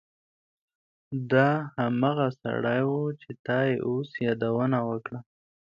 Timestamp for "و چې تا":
2.87-3.57